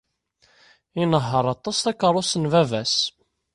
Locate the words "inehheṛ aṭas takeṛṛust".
1.01-2.35